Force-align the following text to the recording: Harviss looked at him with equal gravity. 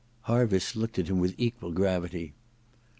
Harviss 0.21 0.75
looked 0.75 0.97
at 0.97 1.05
him 1.09 1.19
with 1.19 1.35
equal 1.37 1.71
gravity. 1.71 2.33